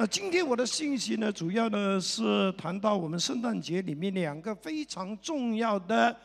[0.00, 6.16] 那今天我的信息呢，主要呢是谈到我们圣诞节里面两个非常重要的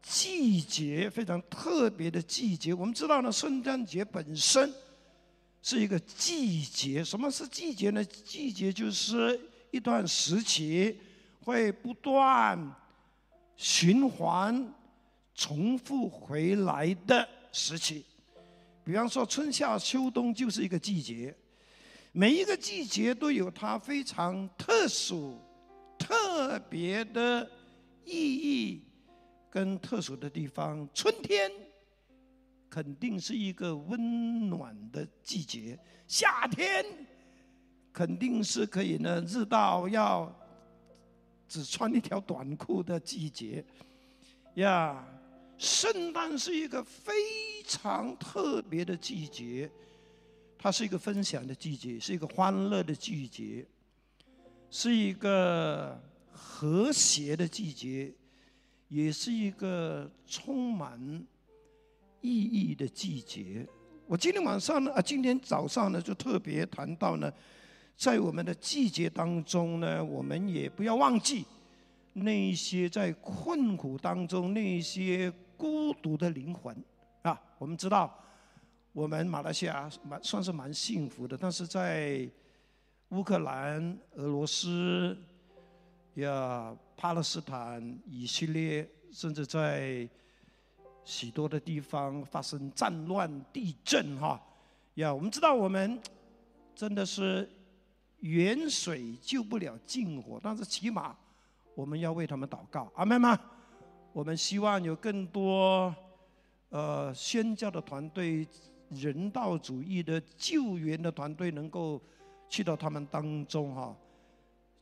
[0.00, 2.72] 季节，非常特别的季节。
[2.72, 4.72] 我们知道呢，圣诞节本身
[5.62, 7.02] 是一个季节。
[7.02, 8.04] 什么是季节呢？
[8.04, 9.36] 季节就是
[9.72, 10.96] 一段时期
[11.40, 12.56] 会不断
[13.56, 14.72] 循环、
[15.34, 18.04] 重复回来的时期。
[18.84, 21.34] 比方说，春夏秋冬就是一个季节。
[22.18, 25.38] 每一个季节都有它非常特殊、
[25.98, 27.46] 特别的
[28.06, 28.82] 意义
[29.50, 30.88] 跟特殊的地方。
[30.94, 31.52] 春天
[32.70, 36.86] 肯定是一个温暖的季节，夏天
[37.92, 40.34] 肯定是可以呢日到要
[41.46, 43.62] 只穿一条短裤的季节。
[44.54, 45.06] 呀，
[45.58, 47.12] 圣诞是一个非
[47.66, 49.70] 常特别的季节。
[50.66, 53.64] 它是一个分享的季节，是一个欢乐的季节，
[54.68, 55.96] 是一个
[56.32, 58.12] 和谐的季节，
[58.88, 61.00] 也是一个充满
[62.20, 63.64] 意义的季节。
[64.08, 67.32] 我今天晚上呢，啊，今天早上呢，就特别谈到呢，
[67.96, 71.44] 在我们的季节当中呢，我们也不要忘记
[72.12, 76.76] 那些在困苦当中那些孤独的灵魂
[77.22, 78.12] 啊，我们知道。
[78.96, 82.26] 我们马来西亚蛮算是蛮幸福的，但是在
[83.10, 85.14] 乌克兰、俄罗斯、
[86.14, 90.08] 呀巴勒斯坦、以色列，甚至在
[91.04, 94.42] 许多的地方发生战乱、地震，哈，
[94.94, 96.00] 呀，我们知道我们
[96.74, 97.46] 真的是
[98.20, 101.14] 远水救不了近火，但是起码
[101.74, 103.38] 我们要为他们祷告，阿门吗？
[104.14, 105.94] 我们希望有更多
[106.70, 108.48] 呃宣教的团队。
[108.90, 112.00] 人道主义的救援的团队能够
[112.48, 113.96] 去到他们当中哈，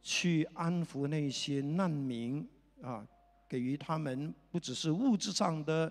[0.02, 2.46] 去安抚那些难民
[2.82, 3.06] 啊，
[3.48, 5.90] 给予他们不只是物质上的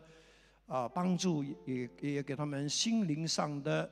[0.67, 3.89] 啊帮助，也也给他们心灵上的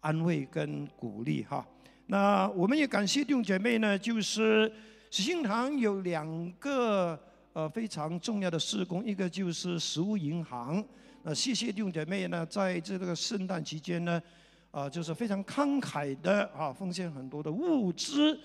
[0.00, 1.66] 安慰跟鼓励哈。
[2.06, 4.72] 那我们也感谢弟兄姐妹呢，就是
[5.10, 7.18] 喜信堂有两个
[7.52, 10.84] 呃非常重要的事工，一个就是食物银行。
[11.22, 14.22] 那谢谢弟兄姐妹呢，在这个圣诞期间呢，
[14.70, 18.40] 啊，就是非常慷慨的啊，奉献很多的物资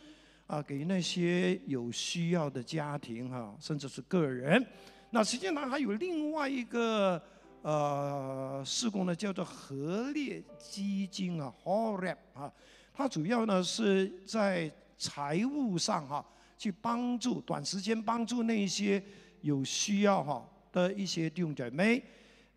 [0.45, 4.61] 啊，给那些有需要的家庭哈，甚至是个人。
[5.09, 7.21] 那实际上还有另外一个
[7.61, 12.51] 呃事工呢，叫做合列基金啊 h o r e p 啊，
[12.93, 16.25] 它主要呢是在财务上哈，
[16.57, 19.01] 去帮助短时间帮助那些
[19.39, 22.03] 有需要哈的一些弟兄姐妹。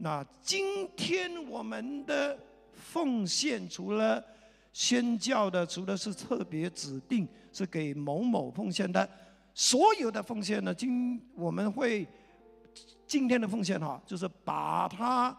[0.01, 2.39] 那今天我们的
[2.73, 4.25] 奉献，除了
[4.73, 9.09] 宣教的，除了是特别指定是给某某奉献的，
[9.55, 12.07] 所有的奉献呢，今我们会
[13.09, 15.37] 今天的奉献哈，就是把它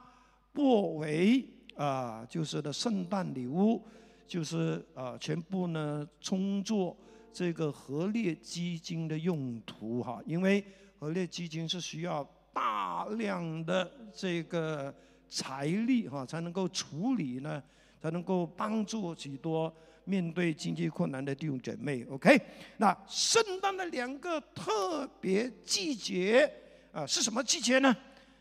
[0.53, 1.41] 作为
[1.77, 3.81] 啊，就是的圣诞礼物，
[4.27, 6.97] 就是啊，全部呢充作
[7.31, 10.61] 这个和列基金的用途哈，因为
[10.99, 12.29] 和列基金是需要。
[12.53, 14.93] 大量的这个
[15.27, 17.61] 财力哈，才能够处理呢，
[18.01, 19.73] 才能够帮助许多
[20.03, 22.03] 面对经济困难的弟兄姐妹。
[22.09, 22.39] OK，
[22.77, 26.51] 那圣诞的两个特别季节
[26.91, 27.95] 啊，是什么季节呢？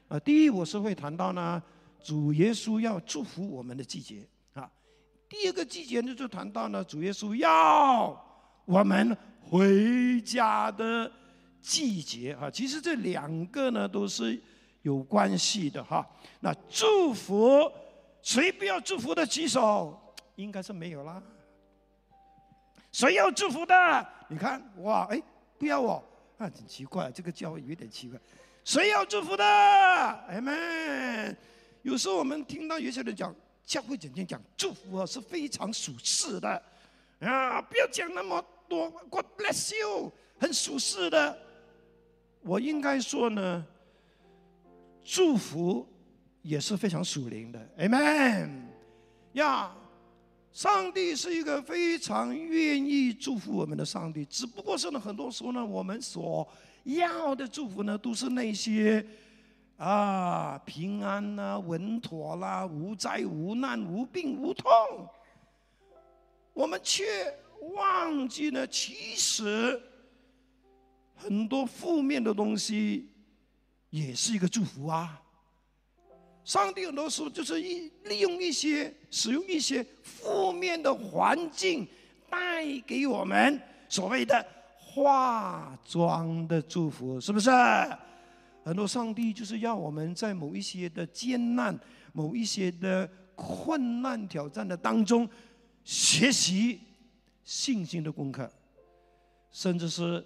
[0.09, 1.63] 啊，第一我是会谈到呢，
[2.03, 4.71] 主耶稣要祝福我们的季节啊。
[5.29, 8.19] 第二个季节呢，就谈到呢，主耶稣要
[8.65, 11.13] 我们回家的。
[11.61, 14.41] 季节啊，其实这两个呢都是
[14.83, 16.07] 有关系的哈。
[16.41, 17.71] 那祝福，
[18.23, 19.99] 谁不要祝福的举手？
[20.37, 21.23] 应该是没有啦。
[22.93, 24.07] 谁要祝福的？
[24.29, 25.21] 你看，哇，哎，
[25.59, 26.03] 不要我，
[26.39, 28.19] 啊，很奇怪，这个教会有点奇怪。
[28.65, 29.45] 谁要祝福的？
[30.29, 31.37] 哎们，
[31.83, 36.63] 有时候我们听到有些人讲，教会整天讲祝福啊，是非常属实的
[37.21, 41.39] 啊，不要讲那么多，God bless you，很属实的。
[42.43, 43.67] 我应该说呢，
[45.03, 45.87] 祝福
[46.43, 48.63] 也是非常属灵的，Amen。
[49.33, 49.75] 呀，
[50.51, 56.49] 上帝是一个非常愿意祝福我们的上帝，只不过是呢，很多时候呢，我们所
[56.85, 59.05] 要的祝福呢，都是那些
[59.77, 64.71] 啊平安啦、稳妥啦、无灾无难、无病无痛，
[66.55, 67.05] 我们却
[67.77, 69.81] 忘记了其实。
[71.19, 73.11] 很多负面的东西
[73.91, 75.21] 也是一个祝福啊！
[76.45, 81.87] 上帝很多时候就是一利用一些、使用一些负面的环境，
[82.31, 84.47] 带给我们所谓的
[84.79, 87.51] 化妆的祝福，是不是？
[88.65, 91.79] 很多上帝就是要我们在某一些的艰难、
[92.13, 95.29] 某一些的困难挑战的当中，
[95.85, 96.81] 学习
[97.45, 98.51] 信心的功课，
[99.51, 100.25] 甚至是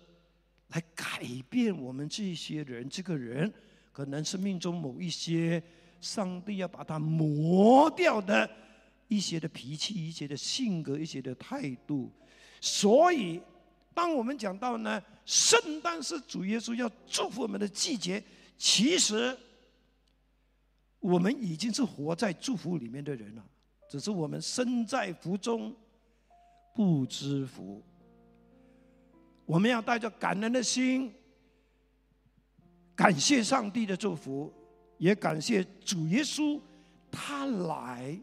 [0.73, 2.89] 来改变我们这些人。
[2.89, 3.53] 这个人
[3.93, 5.63] 可能生命中某一些
[6.01, 8.51] 上帝要把它磨掉的。
[9.09, 12.11] 一些的脾气，一些的性格，一些的态度，
[12.63, 13.39] 所以，
[13.93, 18.25] 当我们讲到呢，圣诞是主耶稣要祝福我们的季节，
[18.57, 19.37] 其实，
[20.99, 23.45] 我们已经是活在祝福里面的人了，
[23.91, 25.77] 只是我们身在福中
[26.75, 27.83] 不知福。
[29.45, 31.13] 我们要带着感恩的心，
[32.95, 34.53] 感谢上帝的祝福，
[34.99, 36.61] 也感谢主耶稣
[37.11, 38.19] 他来。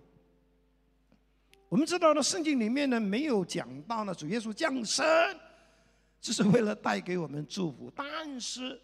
[1.68, 5.06] 我们知道呢，圣经里面呢没有讲到呢，主耶稣降生，
[6.20, 7.92] 只是为了带给我们祝福。
[7.96, 8.82] 但是，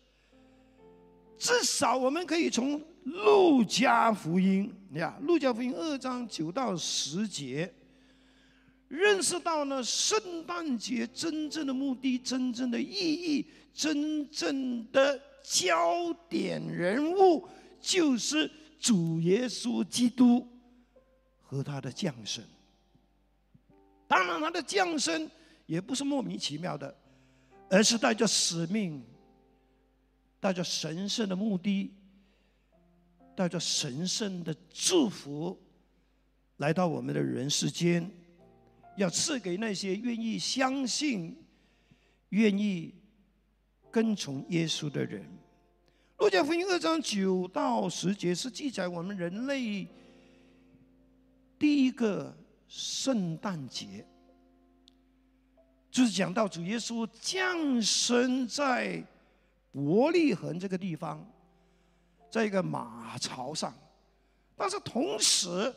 [1.38, 7.74] 至少我们可以从路加福音呀，路加福音二章九到十节，
[8.88, 17.48] 认识到呢，圣诞节真正的目的、真正的意义、真正的焦点人物，
[17.82, 18.50] 就是
[18.80, 20.48] 主耶稣基督
[21.42, 22.44] 和他的降生。
[24.08, 25.30] 当然，他的降生
[25.66, 26.96] 也不是莫名其妙的，
[27.70, 29.04] 而是带着使命，
[30.40, 31.92] 带着神圣的目的，
[33.36, 35.60] 带着神圣的祝福，
[36.58, 38.10] 来到我们的人世间，
[38.97, 41.36] 要赐给那些愿意相信、
[42.30, 42.94] 愿意
[43.92, 45.25] 跟从耶稣的人。
[46.18, 49.88] 路加福音二章九到十节是记载我们人类
[51.57, 52.36] 第一个。
[52.68, 54.03] 圣诞节
[55.91, 59.01] 就是讲到主耶稣降生在
[59.71, 61.24] 伯利恒这个地方，
[62.31, 63.71] 在一个马槽上，
[64.57, 65.74] 但是同时，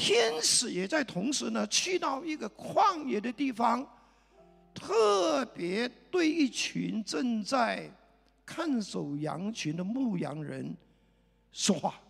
[0.00, 3.86] 天使也在同时呢，去到一个旷野的地方，
[4.72, 7.86] 特别对一群正在
[8.46, 10.74] 看守羊群的牧羊人
[11.52, 12.00] 说话。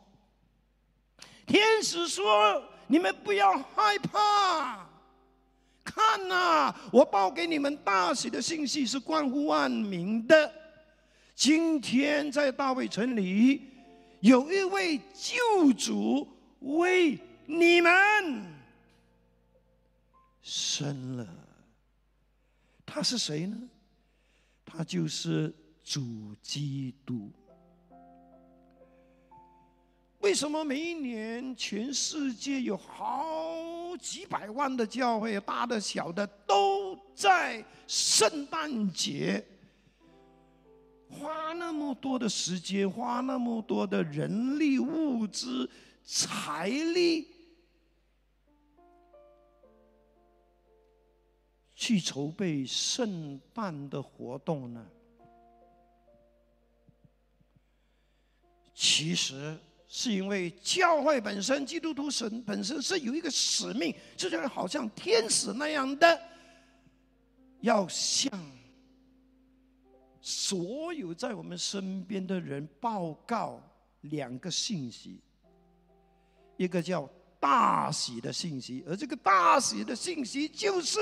[1.44, 4.88] 天使说：“你们不要害怕，
[5.82, 10.52] 看呐，我报给你们大喜的信息是关乎万民的。
[11.34, 13.62] 今天在大卫城里，
[14.20, 16.28] 有一位救主
[16.60, 17.19] 为
[17.50, 17.91] 你们
[20.41, 21.26] 生了。
[22.87, 23.56] 他是谁呢？
[24.64, 25.52] 他就是
[25.82, 27.32] 主基督。”
[30.20, 33.56] 为什么每一年全世界有好
[33.99, 39.44] 几百万的教会，大的小的，都在圣诞节
[41.08, 45.69] 花那么多的时间，花那么多的人力、物资、
[46.05, 47.26] 财力
[51.81, 54.87] 去筹备圣诞的活动呢？
[58.75, 59.59] 其实。
[59.93, 66.23] 是因为教会本身，基督徒神本身是有一个使命，就像好像天使那样的，
[67.63, 68.31] 要向
[70.20, 73.60] 所有在我们身边的人报告
[74.03, 75.20] 两个信息，
[76.56, 77.10] 一个叫
[77.41, 81.01] 大喜的信息，而这个大喜的信息就是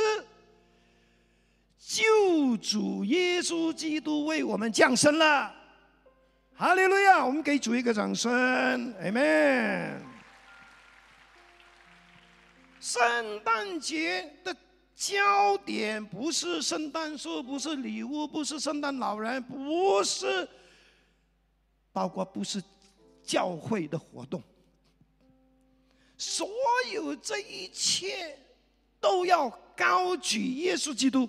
[1.78, 5.54] 救主耶稣基督为我们降生了。
[6.54, 7.24] 哈利路亚！
[7.24, 8.32] 我们给主一个掌声
[9.00, 10.00] ，Amen。
[12.80, 14.54] 圣诞节的
[14.96, 20.48] 焦点不是圣诞树，不是礼物，不是圣诞老人，不是，
[21.92, 22.60] 包括不是
[23.22, 24.42] 教会的活动，
[26.16, 26.48] 所
[26.92, 28.36] 有这一切
[29.00, 31.28] 都要高举耶稣基督。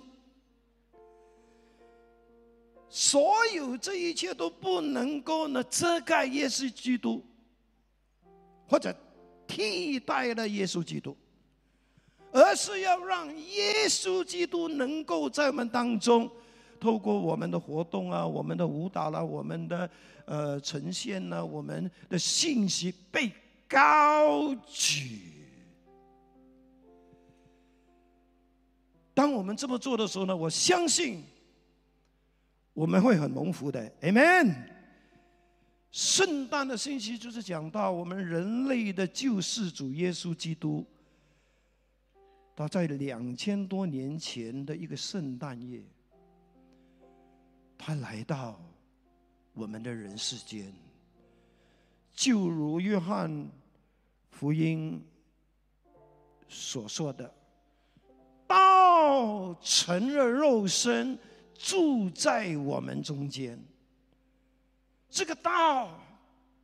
[2.92, 7.24] 所有这一切都不能够呢遮盖耶稣基督，
[8.66, 8.92] 或者
[9.46, 11.16] 替代了耶稣基督，
[12.32, 16.28] 而是要让耶稣基督能够在我们当中，
[16.80, 19.90] 透过我们的活动啊、我们的舞蹈啦、我们的
[20.24, 23.30] 呃呈现呢、我们的信息被
[23.68, 25.20] 高举。
[29.14, 31.22] 当我们这么做的时候呢，我相信。
[32.72, 34.54] 我们会很蒙福的，Amen。
[35.90, 40.86] 圣诞的信息就是讲到我们人类的救世主耶稣基督
[42.54, 45.82] 他在两千多年前的一个圣诞夜，
[47.76, 48.60] 他来到
[49.54, 50.72] 我们的人世间，
[52.14, 53.50] 就如约翰
[54.30, 55.02] 福音
[56.48, 57.32] 所说的
[58.46, 61.18] ：“道成了肉身，
[61.62, 63.62] 住在我们中间。”
[65.10, 66.00] 这个道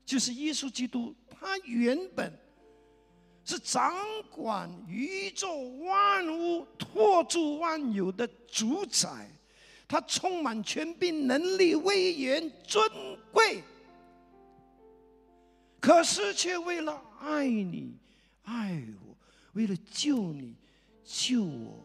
[0.04, 2.32] 就是耶稣基督，他原本
[3.44, 3.94] 是掌
[4.30, 9.30] 管宇宙万物、托住万有的主宰，
[9.86, 12.88] 他充满权柄、能力、威严、尊
[13.32, 13.62] 贵，
[15.80, 17.96] 可是却为了爱你、
[18.42, 19.16] 爱我，
[19.54, 20.54] 为了救你、
[21.04, 21.84] 救我，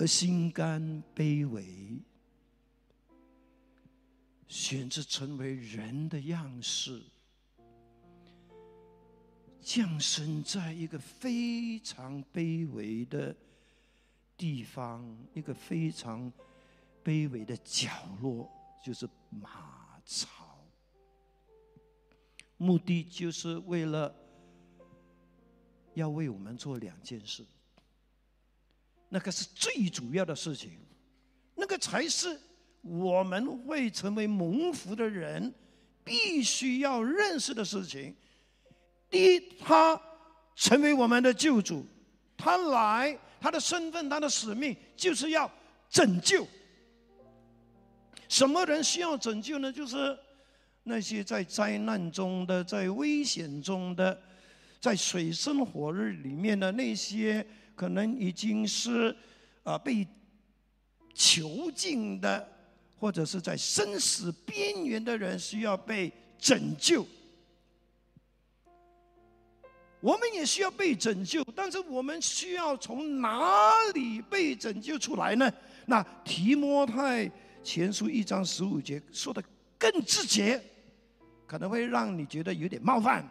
[0.00, 2.00] 而心甘卑微。
[4.48, 7.02] 选择成为人的样式，
[9.60, 13.36] 降生在一个非常卑微的
[14.38, 16.32] 地方，一个非常
[17.04, 17.90] 卑微的角
[18.22, 18.50] 落，
[18.82, 20.66] 就是马槽。
[22.56, 24.12] 目的就是为了
[25.92, 27.44] 要为我们做两件事，
[29.10, 30.70] 那个是最主要的事情，
[31.54, 32.40] 那个才是。
[32.82, 35.52] 我们会成为蒙福的人，
[36.02, 38.16] 必须要认识的事情。
[39.10, 40.00] 第一，他
[40.56, 41.84] 成为我们的救主，
[42.38, 45.52] 他来，他的身份，他的使命，就是要
[45.90, 46.48] 拯救。
[48.30, 49.70] 什么人需要拯救呢？
[49.70, 50.18] 就是
[50.82, 54.18] 那些在灾难中的，在危险中的，
[54.80, 57.46] 在水深火热里面的那些，
[57.80, 59.16] 可能已经是
[59.62, 60.06] 啊被
[61.14, 62.46] 囚禁的。
[63.00, 67.02] 或者是在生死边缘的人需要被拯救，
[70.02, 75.50] 我们也需要被拯救，但是我们需要从哪里被拯救出来呢？
[75.86, 77.32] 那提摩太
[77.64, 79.42] 前书一章十五节说的
[79.78, 80.62] 更直接，
[81.46, 83.26] 可能会让你觉得有点冒犯。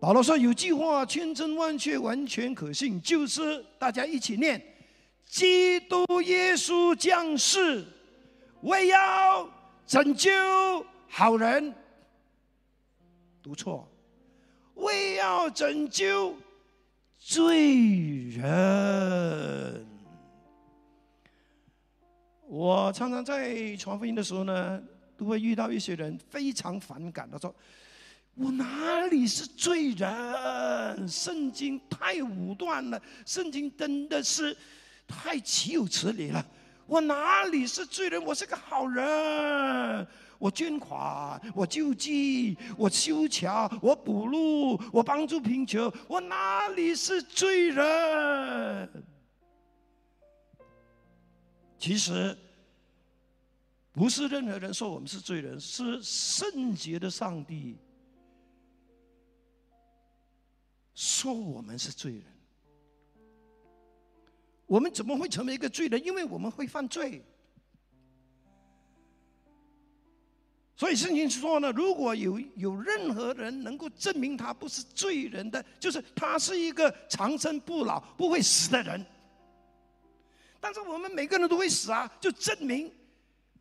[0.00, 4.60] 保罗说有句话千真万确，完全可信，就是大家一起念。
[5.26, 7.84] 基督耶稣降世，
[8.62, 9.46] 为要
[9.86, 10.30] 拯救
[11.06, 11.74] 好人。
[13.42, 13.86] 读错，
[14.76, 16.34] 为要拯救
[17.18, 19.86] 罪人。
[22.48, 24.82] 我常常在传福音的时候呢，
[25.18, 27.54] 都会遇到一些人非常反感，他说
[28.34, 31.08] ：“我哪里是罪人？
[31.08, 34.56] 圣经太武断了，圣经真的是。”
[35.12, 36.46] 太岂有此理了！
[36.86, 38.24] 我哪里是罪人？
[38.24, 40.06] 我是个好人。
[40.38, 45.92] 我捐款，我救济，我修桥，我补路，我帮助贫穷。
[46.06, 48.88] 我哪里是罪人？
[51.76, 52.38] 其实，
[53.90, 57.76] 不是任何人说我们是罪人，是圣洁的上帝
[61.00, 62.24] 说我们是罪人。
[64.66, 66.04] 我们怎么会成为一个罪人？
[66.04, 67.24] 因为我们会犯罪。
[70.76, 79.02] 所以圣经说呢，如果有有任何人能够证明他不是罪人的，就是他是一个长生不老、不会死的人。
[80.60, 82.92] 但是我们每个人都会死啊，就证明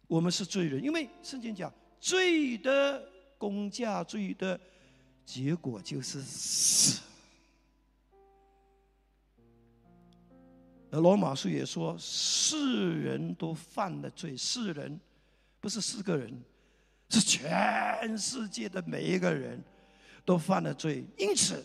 [0.08, 0.84] 我们是罪人。
[0.84, 3.02] 因为圣经讲，罪的
[3.38, 4.60] 公价、罪的
[5.26, 7.02] 结果就是死。
[10.92, 14.36] 而罗马书也说，世人都犯了罪。
[14.36, 15.00] 世人
[15.60, 16.44] 不是四个人，
[17.10, 19.64] 是全世界的每一个人
[20.26, 21.06] 都犯了罪。
[21.18, 21.64] 因此，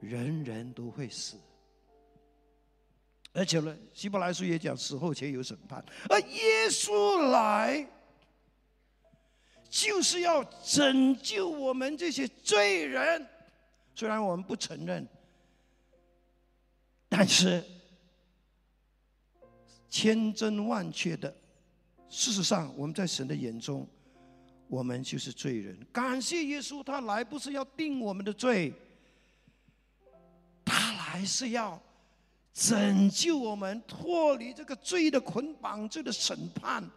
[0.00, 1.38] 人人都会死。
[3.32, 5.82] 而且呢，希伯来书也讲，死后且有审判。
[6.10, 7.88] 而耶稣来，
[9.70, 13.26] 就是要拯救我们这些罪人。
[13.94, 15.08] 虽然我们不承认。
[17.12, 17.62] 但是，
[19.90, 21.34] 千真万确的，
[22.08, 23.84] 事实上，我们在神的眼中，
[24.68, 25.76] 我们就是罪人。
[25.92, 28.72] 感谢耶稣，他来不是要定我们的罪，
[30.64, 31.82] 他来是要
[32.54, 36.88] 拯救我们，脱离这个罪的捆绑、罪的审判，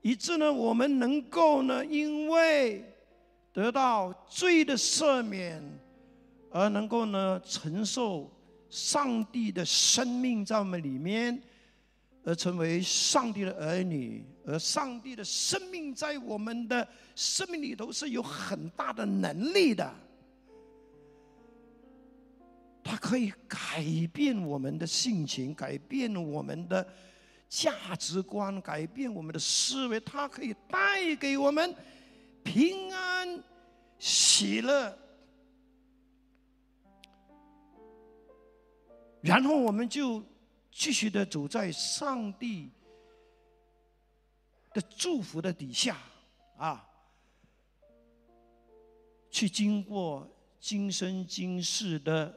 [0.00, 2.82] 以致呢，我们能够呢，因为
[3.52, 5.62] 得到罪的赦免，
[6.50, 8.32] 而能够呢，承受。
[8.68, 11.40] 上帝的生命在我们里面，
[12.24, 19.94] 而成为上帝的儿女，而上帝的生命在我们的生命里头是有很大的能力的。
[22.82, 26.86] 它可以改变我们的性情，改变我们的
[27.48, 29.98] 价值观，改变我们的思维。
[30.00, 31.74] 它可以带给我们
[32.44, 33.42] 平安、
[33.98, 34.96] 喜乐，
[39.26, 40.22] 然后我们就
[40.70, 42.70] 继续的走在上帝
[44.72, 45.98] 的祝福的底下
[46.56, 46.88] 啊，
[49.30, 50.32] 去经过。
[50.58, 52.34] 今生今世的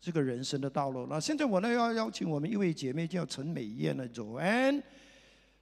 [0.00, 1.04] 这个人生的道路。
[1.06, 4.80] 那现在我呢要邀请我们一位姐妹叫陈美燕的走安，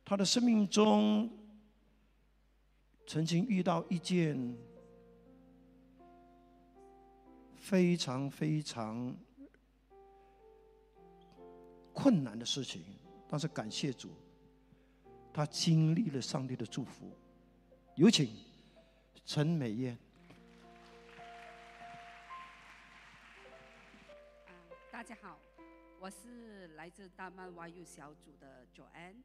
[0.05, 1.31] 她的生命中
[3.07, 4.55] 曾经遇到一件
[7.57, 9.17] 非常非常
[11.93, 12.83] 困难的事情，
[13.29, 14.11] 但是感谢主，
[15.33, 17.13] 他经历了上帝的祝福。
[17.97, 18.35] 有请
[19.25, 19.99] 陈美燕。
[24.91, 25.39] 大家好，
[25.99, 29.23] 我是来自大曼 YU 小组的 Joanne。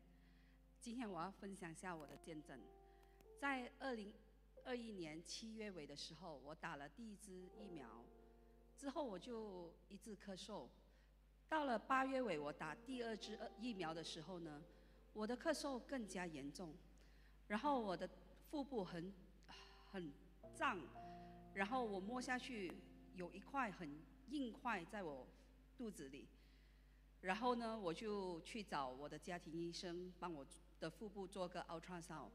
[0.82, 2.60] 今天我要分享一下我的见证。
[3.40, 4.14] 在二零
[4.64, 7.88] 二一年七月尾的时候，我打了第一支疫苗，
[8.78, 10.68] 之后我就一直咳嗽。
[11.48, 14.62] 到了八月尾，我打第二支疫苗的时候呢，
[15.14, 16.74] 我的咳嗽更加严重，
[17.48, 18.10] 然后我的
[18.50, 19.14] 腹部很
[19.92, 20.12] 很
[20.54, 20.80] 胀，
[21.54, 22.72] 然后我摸下去
[23.14, 23.90] 有一块很
[24.30, 25.28] 硬块在我。
[25.78, 26.26] 肚子里，
[27.20, 30.48] 然后呢，我就去找我的家庭医生，帮我
[30.80, 32.30] 的腹部做个 ultrasound。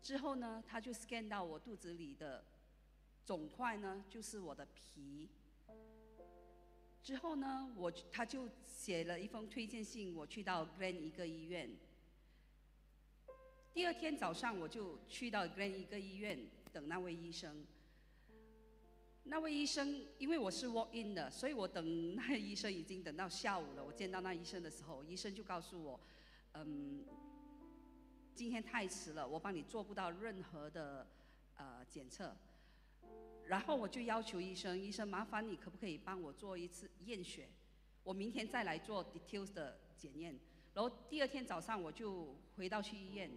[0.00, 2.44] 之后呢，他就 scan 到我肚子里的
[3.24, 5.28] 肿块呢，就是我的皮。
[7.02, 11.70] 之后呢，我他就写了一封推荐信，我去到 Grand 一个医院。
[13.72, 16.38] 第二天早上，我就去到 Grand 一个医院
[16.72, 17.64] 等那位医生。
[19.24, 23.84] 那位医生，因为我是 walk in 的，所以我等 那医生已经等到下午了。
[23.84, 26.00] 我见到那医生的时候，医生就告诉我，
[26.54, 27.04] 嗯，
[28.34, 31.06] 今天太迟了，我帮你做不到任何的
[31.56, 32.34] 呃检测。
[33.48, 37.48] 然后我就要求医生，医生麻烦你可不可以帮我做一次验血？
[38.04, 40.38] 我明天再来做 details 的检验。
[40.74, 43.30] 然后第二天早上我就回到去医院，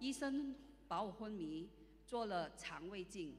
[0.00, 0.52] 医生
[0.88, 1.70] 把我昏迷，
[2.04, 3.36] 做了肠胃镜。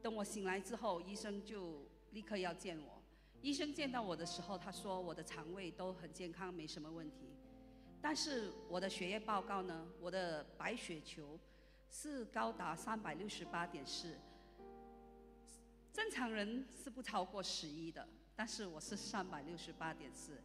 [0.00, 3.02] 等我醒来之后，医生就立刻要见我。
[3.42, 7.36] 医生见到我的时候，他说我的肠胃都很健康，没什么问题。
[8.00, 11.38] 但是我的血液报告呢，我的白血球
[11.90, 14.16] 是高达三百六十八点四，
[16.00, 20.40] 正常人是不超过十一的，但是我是三百六十八点四，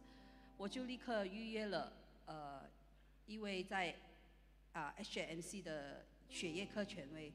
[0.58, 1.90] 我就立刻预约了
[2.26, 2.60] 呃
[3.24, 3.96] 一位在
[4.74, 7.32] 啊 HMC 的血液科权威。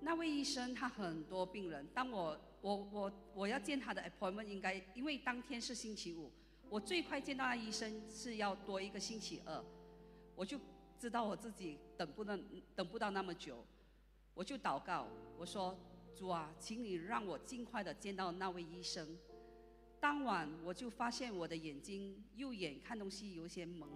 [0.00, 6.28] 那位医生他很多病人，当我我我我要见他的 appointment 应该，因为当天是星期五，
[6.68, 9.64] 我最快见到那医生是要多一个星期二，
[10.34, 10.58] 我就
[10.98, 13.64] 知道我自己等不能等不到那么久，
[14.34, 15.06] 我就祷告，
[15.38, 15.78] 我说
[16.14, 19.16] 主啊，请你让我尽快的见到那位医生。
[19.98, 23.88] 当晚我就发现我的眼睛右眼看东西有些蒙，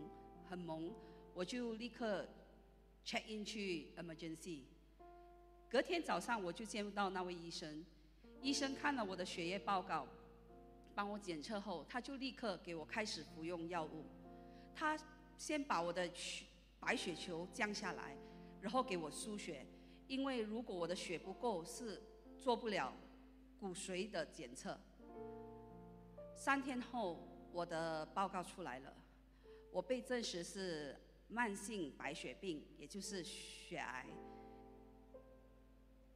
[0.49, 0.93] 很蒙，
[1.35, 2.27] 我就立刻
[3.05, 4.61] check in 去 emergency。
[5.69, 7.85] 隔天早上我就见到那位医生，
[8.41, 10.07] 医生看了我的血液报告，
[10.95, 14.05] 帮我检测后，他就立刻给我开始服用药物。
[14.75, 14.99] 他
[15.37, 16.45] 先把我的血
[16.79, 18.17] 白血球降下来，
[18.61, 19.67] 然后给我输血，
[20.07, 22.03] 因为如果我的血不够，是
[22.39, 22.93] 做不了
[23.59, 24.79] 骨髓的检测。
[26.37, 28.93] 三天后，我的报告出来了，
[29.71, 30.95] 我被证实是
[31.29, 34.07] 慢性白血病，也就是血癌。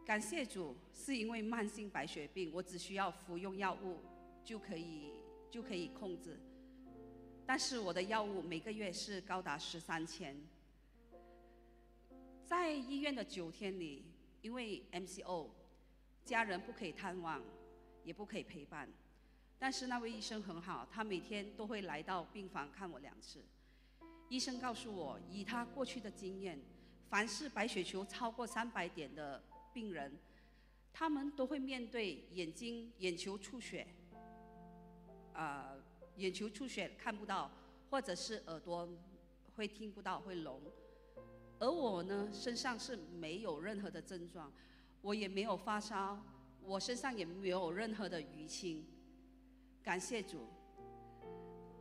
[0.04, 3.98] 感谢主，是因为慢性白血病，我只需要服用药物
[4.44, 5.12] 就可以
[5.50, 6.38] 就可以控制。
[7.46, 10.36] 但是我的药物每个月是高达十三千。
[12.48, 14.02] 在医院的九天里，
[14.40, 15.50] 因为 MCO，
[16.24, 17.42] 家人不可以探望，
[18.04, 18.88] 也不可以陪伴。
[19.58, 23.44] 但是那位医生很好，他每天都会来到病房看我两次。
[24.30, 26.58] 医生告诉我，以他过去的经验，
[27.10, 29.44] 凡是白血球超过三百点的。
[29.74, 30.18] 病人，
[30.90, 33.86] 他们都会面对眼睛眼球出血，
[35.34, 35.76] 啊，
[36.16, 37.50] 眼球出血看不到，
[37.90, 38.88] 或者是耳朵
[39.54, 40.60] 会听不到会聋，
[41.60, 44.52] 而我呢，身上是没有任何的症状，
[45.00, 46.22] 我也没有发烧，
[46.62, 48.86] 我身上也没有任何的淤青，
[49.82, 50.46] 感谢主，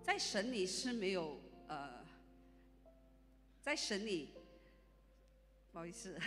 [0.01, 2.03] 在神里是没有呃，
[3.61, 4.29] 在神里，
[5.71, 6.17] 不好意思。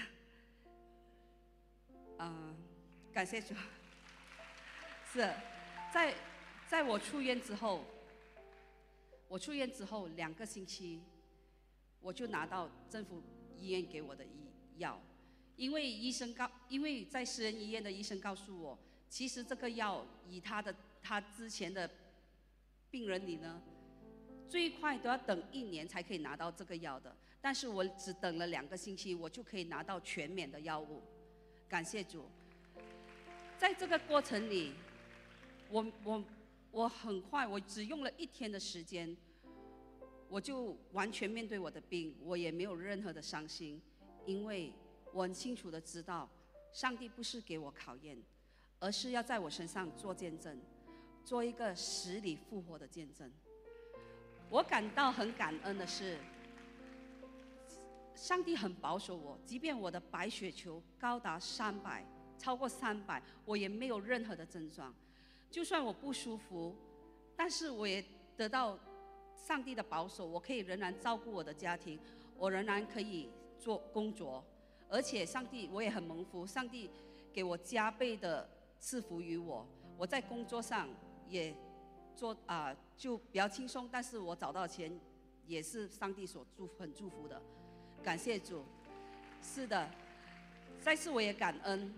[2.19, 2.55] 嗯，
[3.13, 3.55] 感谢主。
[5.13, 5.29] 是，
[5.93, 6.15] 在
[6.69, 7.85] 在我出院之后，
[9.27, 11.03] 我出院之后两个星期，
[12.01, 13.21] 我就拿到政府
[13.61, 14.29] 医院给我的医
[14.79, 15.01] 药，
[15.57, 21.89] 因为医生告，因为在私人医院的医生告诉我，其实这个药以他的他之前的
[22.91, 23.61] 病人里呢，
[24.49, 31.03] 最快都要等一年才可以拿到这个药的，但是我只等了两个星期，我就可以拿到全免的药物，
[31.69, 32.25] 感谢主。
[33.59, 34.73] 在这个过程里，
[35.69, 36.25] 我我。
[36.73, 39.17] 我很快，我只用了一天的时间，
[40.31, 43.83] 我就完全面对我的病，我也没有任何的伤心，
[44.25, 44.73] 因为
[45.13, 46.31] 我很清楚的知道，
[46.73, 48.17] 上帝不是给我考验，
[48.79, 50.57] 而是要在我身上做见证，
[51.25, 53.29] 做一个死里复活的见证。
[54.49, 56.17] 我感到很感恩的是，
[58.15, 62.07] 上帝很保守我，即便我的白血球高达三百，
[62.39, 64.95] 超过三百，我也没有任何的症状。
[65.51, 66.77] 就算我不舒服，
[67.37, 68.05] 但是我也
[68.37, 68.79] 得到
[69.47, 71.99] 上帝的保守，我可以仍然照顾我的家庭，
[72.37, 74.45] 我仍然可以做工作，
[74.89, 76.89] 而且上帝我也很蒙福，上帝
[77.33, 78.49] 给我加倍的
[78.79, 79.67] 赐福于我，
[79.99, 80.89] 我在工作上
[81.29, 81.55] 也
[82.15, 84.93] 做啊就比较轻松，但是我找到钱
[85.47, 87.41] 也是上帝所祝很祝福的，
[88.03, 88.65] 感谢主，
[89.43, 89.91] 是的，
[90.81, 91.93] 再次我也感恩。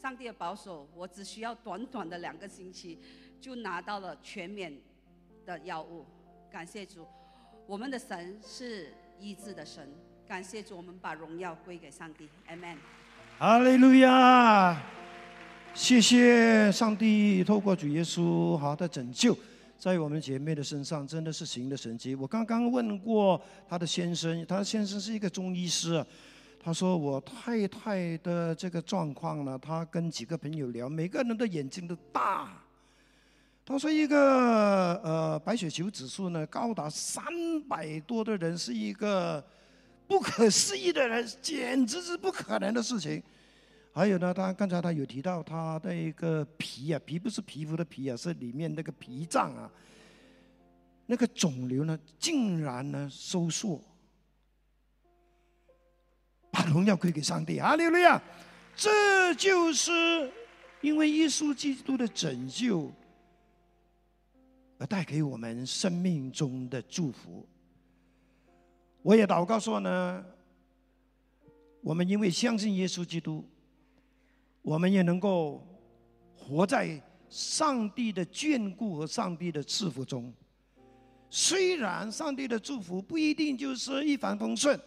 [0.00, 2.98] 上帝的保守，我只需要短短的两个星期，
[3.40, 4.76] 就拿到了全免
[5.46, 6.04] 的药物。
[6.52, 7.06] 感谢主，
[7.66, 9.88] 我们的神是医治的神。
[10.28, 12.28] 感谢主，我们把荣耀归给上帝。
[12.46, 12.76] ，M M。
[13.38, 14.78] 哈利路亚！
[15.72, 19.34] 谢谢上帝，透过主耶稣好的拯救，
[19.78, 22.14] 在我们姐妹的身上真的是行的神迹。
[22.14, 26.04] 我刚刚问过他的先生，他的先生是一个中医师。
[26.62, 32.62] 他说：“我太太的这个状况呢，他跟几个朋友聊，每个人的眼睛都大。
[33.64, 37.24] 他说一个呃白血球指数呢高达三
[37.68, 39.42] 百多的人是一个
[40.06, 43.22] 不可思议的人，简直是不可能的事情。
[43.94, 49.70] 还有呢，他刚才他有提到他的一个皮啊，皮不是皮肤的皮啊，是里面那个脾脏啊，
[51.06, 53.80] 那个肿瘤呢竟然呢收缩。”
[56.50, 58.20] 把荣耀归给上帝，哈利路亚！
[58.76, 60.30] 这就是
[60.82, 62.92] 因为耶稣基督的拯救
[64.86, 67.46] 带给我们生命中的祝福。
[69.02, 70.24] 我也祷告说呢，
[71.80, 73.44] 我们因为相信耶稣基督，
[74.62, 75.66] 我们也能够
[76.36, 80.32] 活在上帝的眷顾和上帝的赐福中。
[81.30, 84.78] 虽然上帝的祝福不一定就是一帆风顺。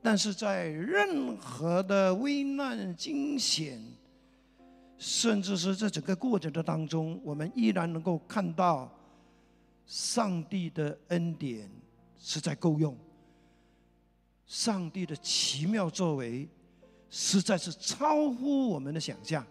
[0.00, 3.82] 但是在任何的危难、惊险，
[4.98, 8.92] 甚至是在整个过程的当中，我们依然能够看到
[9.86, 11.70] 上帝的恩典
[12.18, 12.96] 是在够用，
[14.44, 16.48] 上帝的奇妙作为
[17.08, 19.46] 实在是超乎我们的想象。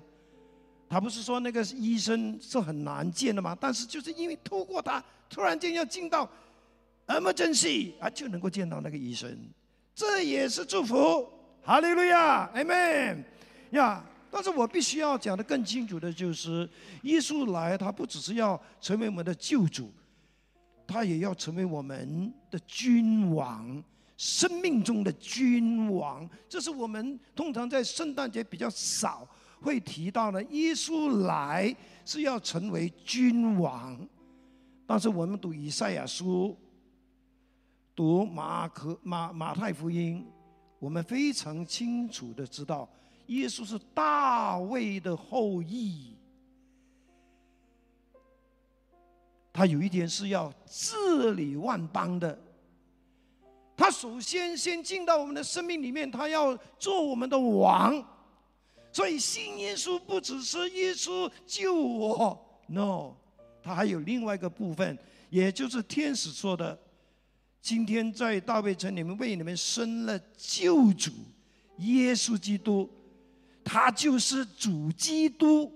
[0.90, 3.58] 他不是说那个医生是很难见的吗？
[3.60, 6.30] 但是就是因为透过他，突然间要进到
[7.08, 9.38] emergency 啊，就能够见到那个医生。
[9.96, 11.28] 这也是祝福，
[11.64, 13.24] 哈利路亚，amen，
[13.72, 14.06] 呀！
[14.30, 16.70] 但是我必须要讲的更清楚的就是，
[17.04, 19.92] 耶稣来，他不只是要成为我们的救主，
[20.86, 23.84] 他也要成为我们的君王，
[24.18, 26.30] 生命中的君王。
[26.48, 29.28] 这是我们通常在圣诞节比较少
[29.62, 30.44] 会提到的。
[30.46, 33.98] 耶稣来是要成为君王，
[34.86, 36.56] 但是我们读以赛亚书。
[37.96, 40.24] 读马可马马太福音，
[40.78, 42.88] 我们非常清楚的知道，
[43.28, 46.16] 耶稣是大卫的后裔。
[49.54, 52.38] 他有一点是要治理万邦的。
[53.76, 58.04] 他首先先进到我们的生命里面，他要做我们的王。
[58.92, 63.13] 所以信耶稣不只是耶稣救我，no，
[63.62, 64.98] 他还有另外一个部分，
[65.30, 66.78] 也就是天使说的。
[67.62, 71.12] 今天在大卫城里面为你们生了救主
[71.80, 72.90] 耶稣基督，
[73.68, 75.72] 他就是主基督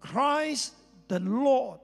[0.00, 0.68] ，Christ
[1.08, 1.80] the Lord。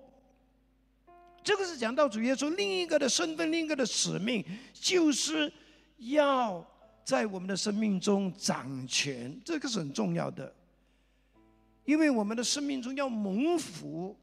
[1.43, 5.53] 这个是讲到主耶稣另一个的身份，另一个的使命，就是
[5.99, 6.65] 要
[7.05, 10.55] 在我们的生命中掌权，这个是很重要的，
[11.85, 14.17] 因为我们的生命中要蒙福。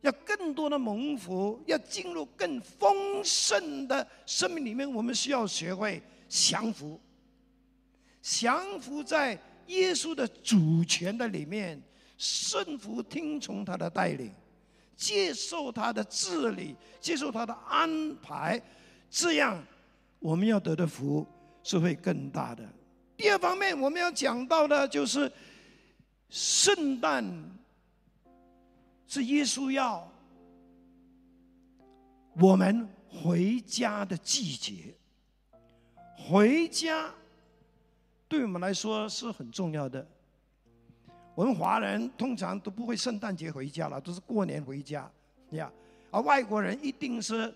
[0.00, 7.00] 要更多的蒙福，要进入更丰盛的生命里面，我们需要学会降服，
[8.22, 9.36] 降服在
[9.68, 11.80] 耶稣的主权的里面，
[12.18, 14.32] 顺服听从他的带领，
[14.96, 18.60] 接受他的治理，接受他的安排，
[19.08, 19.62] 这样
[20.18, 21.26] 我们要得的福
[21.62, 22.68] 是会更大的。
[23.16, 25.30] 第二方面，我们要讲到的就是
[26.28, 27.24] 圣诞
[29.06, 30.10] 是耶稣要
[32.40, 34.94] 我们回家的季节。
[36.16, 37.12] 回家
[38.28, 40.06] 对我们来说是很重要的。
[41.34, 45.10] 我们华人通常都不会圣诞节回家了，都是过年回家，
[45.50, 45.70] 呀。
[46.10, 47.52] 而外国人一定是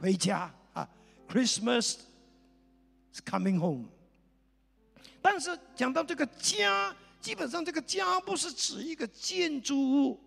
[0.00, 0.88] 回家啊
[1.28, 1.96] ，Christmas
[3.12, 3.86] is coming home。
[5.20, 10.20] 但是讲到这个家，基本上这个家不是指一个建筑物，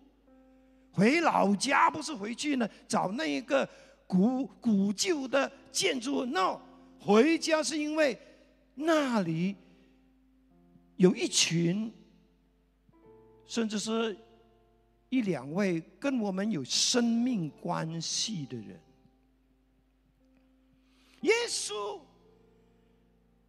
[0.92, 3.68] 回老家不是回去呢找那一个
[4.06, 6.60] 古古旧的建筑物，no。
[7.00, 8.16] 回家是因为
[8.74, 9.56] 那里
[10.96, 11.92] 有一群，
[13.46, 14.16] 甚至是
[15.08, 18.80] 一两位跟我们有生命关系的人。
[21.22, 22.00] 耶稣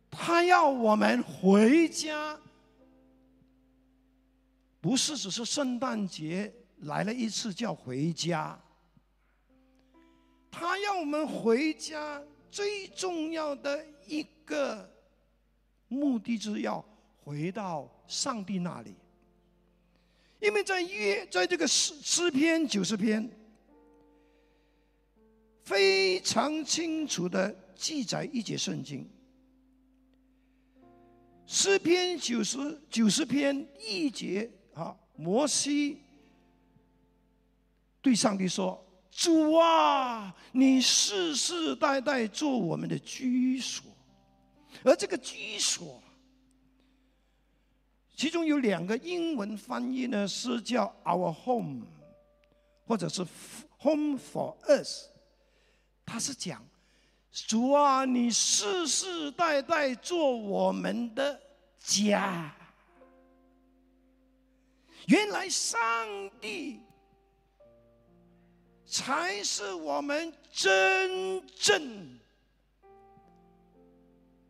[0.09, 2.39] 他要我们回家，
[4.79, 8.59] 不是只是圣诞节来了一次叫回家，
[10.51, 12.21] 他要我们回家。
[12.51, 14.87] 最重要的一个
[15.87, 16.85] 目的就是要
[17.23, 18.95] 回到上帝那里，
[20.39, 23.29] 因为在约在这个诗诗篇九十篇
[25.63, 29.09] 非常清楚的记载一节圣经，
[31.45, 36.01] 诗篇九十九十篇一节啊，摩西
[38.01, 38.79] 对上帝说。
[39.15, 43.85] 主啊，你世世代代做我们的居所，
[44.83, 46.01] 而这个居所，
[48.15, 51.83] 其中有两个英文翻译呢，是叫 “our home”，
[52.85, 53.25] 或者是
[53.79, 55.07] “home for us”。
[56.05, 56.63] 他是讲，
[57.31, 61.39] 主啊，你世世代代做我们的
[61.79, 62.53] 家。
[65.07, 65.79] 原来上
[66.39, 66.79] 帝。
[68.85, 72.19] 才是我们真正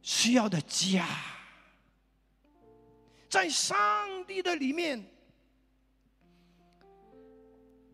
[0.02, 1.08] 需要的家，
[3.34, 5.04] 在上帝的里面，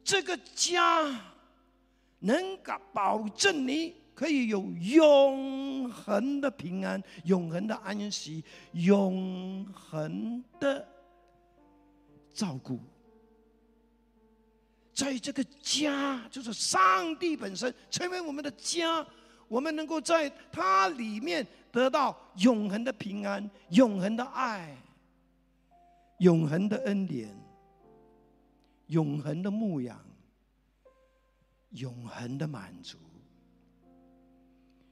[0.04, 1.18] 这个家
[2.20, 10.86] 能够保证你可以有永恒的平安、永恒的安息、永恒的
[12.34, 12.78] 照顾。
[14.94, 19.08] 在这个家，就是上帝本身成为我们的家，
[19.48, 24.76] 我们能够在它里面得到永恒的平安、永恒的爱、
[26.20, 27.36] 永恒的恩典、
[28.88, 30.00] 永恒的牧养、
[31.72, 32.98] 永恒的满足。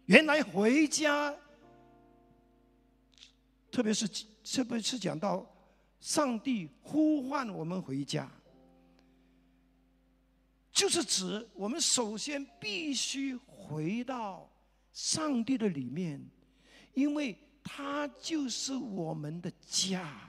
[0.05, 1.35] 原来回家，
[3.69, 4.07] 特别是
[4.43, 5.45] 特别是讲到
[5.99, 8.31] 上帝呼唤我们回家。
[10.71, 14.49] 就是指我们首先必须回到
[14.93, 16.23] 上帝的里面，
[16.93, 20.26] 因为他就是我们的家，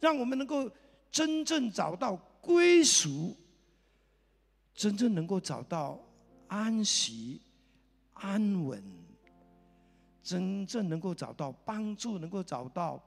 [0.00, 0.70] 让我们能够
[1.10, 3.36] 真正找到归属，
[4.74, 6.00] 真正能够找到
[6.48, 7.42] 安息、
[8.14, 8.82] 安稳，
[10.22, 13.02] 真正能够找到帮助，能够找到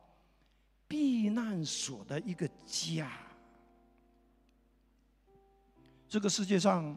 [0.88, 3.12] 避难所的一个家。
[6.08, 6.95] 这个世界上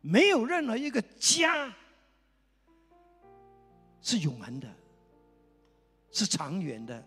[0.00, 1.72] 没有任何一个家
[4.00, 4.68] 是永恒的，
[6.10, 7.06] 是长远的，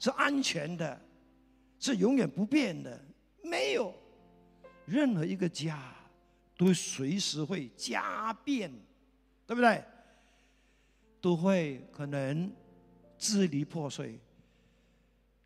[0.00, 1.00] 是安全的，
[1.78, 3.04] 是永远不变的。
[3.42, 3.94] 没有
[4.84, 5.94] 任何一个家
[6.56, 8.70] 都随时会家变，
[9.46, 9.82] 对不对？
[11.20, 12.52] 都会可能
[13.18, 14.20] 支离破碎。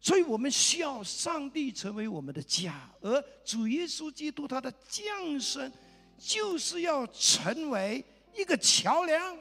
[0.01, 5.73] 所以我们需要上帝成为我们的家，而主耶稣基督他的降生，
[6.19, 8.05] 就是要成为
[8.37, 9.39] 一个桥梁，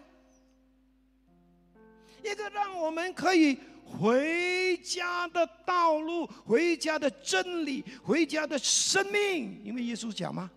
[2.23, 3.57] 一个让我们可以
[3.99, 9.61] 回家的道路、回家的真理、回家的生命。
[9.63, 10.49] 因为耶稣讲嘛：“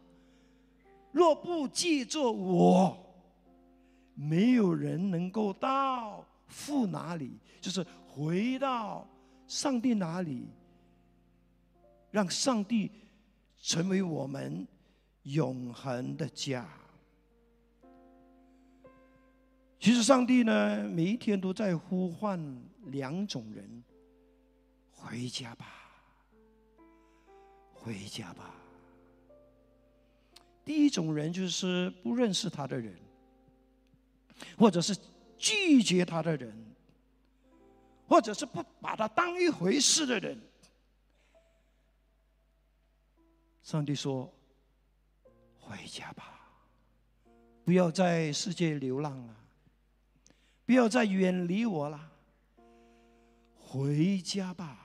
[1.13, 2.97] 若不记作我，
[4.15, 9.07] 没有人能够到父哪里。”就是回到。
[9.47, 10.49] 上帝哪里？
[12.11, 12.91] 让上帝
[13.61, 14.67] 成为我们
[15.25, 16.67] 永恒的家。
[19.79, 22.41] 其实，上帝呢，每一天都在呼唤
[22.87, 23.85] 两种人：
[24.91, 25.67] 回家吧，
[27.73, 28.55] 回家吧。
[30.65, 32.97] 第一种人就是不认识他的人，
[34.57, 34.97] 或者是
[35.37, 36.57] 拒绝他的人，
[38.09, 40.41] 或者是不把他当一回事的人。
[43.63, 44.33] 上帝说
[45.61, 46.41] ：“回家吧，
[47.65, 49.37] 不要在世界流浪了，
[50.65, 52.13] 不要再远离我了。
[53.75, 54.79] 回家吧。”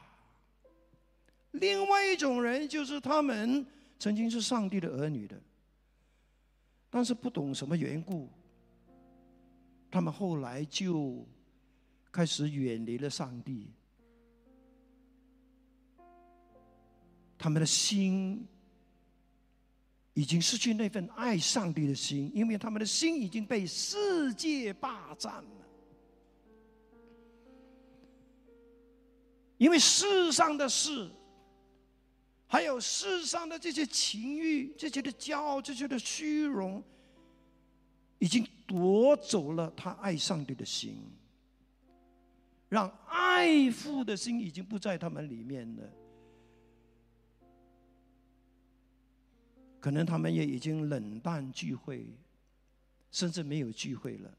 [1.54, 3.64] 另外一种人就是他们
[4.00, 5.40] 曾经是上帝的儿女的，
[6.90, 8.28] 但是不懂什么缘故，
[9.92, 11.24] 他们后来就
[12.12, 13.72] 开始远离了上帝，
[17.38, 18.44] 他们的心
[20.14, 25.69] 已经失去那份爱上帝的心，因为他们的心已经被世界霸占了。
[29.60, 31.12] 因为世上的事，
[32.48, 36.82] 还有世上的这些情欲、这些的骄傲、这些的虚荣，
[38.20, 40.96] 已经夺走了他爱上帝的心，
[42.70, 45.84] 让爱父的心已经不在他们里面了。
[49.82, 52.06] 可能他们也已经冷淡聚会，
[53.12, 54.34] 甚至没有聚会了。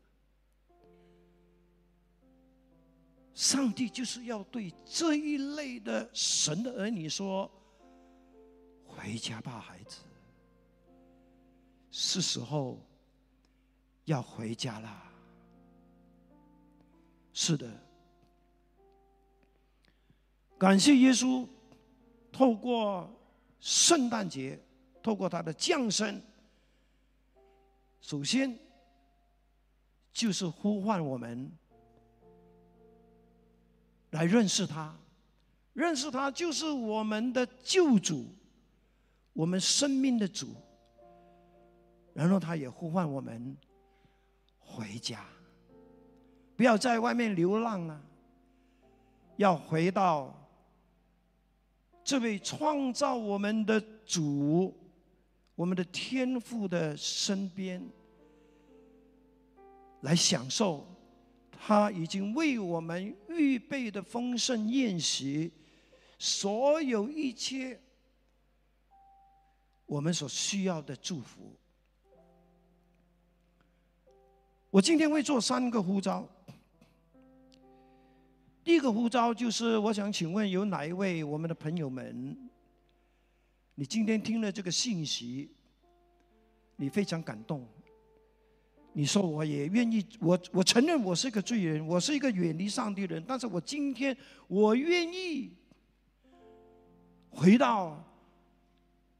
[3.40, 7.50] 上帝就是要对这一类的神的儿女说
[8.84, 9.96] ：“回家吧，孩子，
[11.90, 12.78] 是时候
[14.04, 15.10] 要回家啦。”
[17.32, 17.66] 是的，
[20.58, 21.48] 感谢耶稣，
[22.30, 23.10] 透过
[23.58, 24.62] 圣诞节，
[25.02, 26.22] 透过他的降生，
[28.02, 28.54] 首先
[30.12, 31.50] 就是呼唤我们。
[34.10, 34.94] 来认识他，
[35.72, 38.26] 认识他就是我们的救主，
[39.32, 40.48] 我们生命的主。
[42.12, 43.56] 然后他也呼唤我们
[44.58, 45.24] 回家，
[46.56, 48.02] 不要在外面流浪了，
[49.36, 50.34] 要回到
[52.02, 54.76] 这位创造我们的主、
[55.54, 57.80] 我们的天父的身边，
[60.00, 60.84] 来享受。
[61.62, 65.52] 他已经为我们预备的丰盛宴席，
[66.18, 67.78] 所有一切
[69.84, 71.54] 我们所需要的祝福。
[74.70, 76.26] 我今天会做三个呼召。
[78.64, 82.50] 第一个呼召就是，我想请问有哪一位我们的朋友们，
[83.74, 85.54] 你今天听了这个信息，
[86.76, 87.68] 你非常感动。
[88.92, 94.16] 你说我也愿意，我我承认我是个罪人，我是一个远离上帝的人，但是我今天
[94.48, 95.52] 我愿意
[97.30, 98.04] 回到